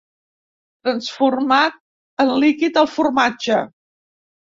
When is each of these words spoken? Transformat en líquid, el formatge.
Transformat 0.85 1.77
en 2.23 2.31
líquid, 2.45 2.79
el 2.85 2.89
formatge. 2.95 3.59